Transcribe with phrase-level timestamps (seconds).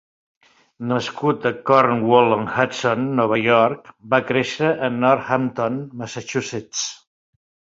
[0.91, 6.83] Nascut a Cornwall-on-Hudson, Nova York, va créixer a Northampton, Massachusetts.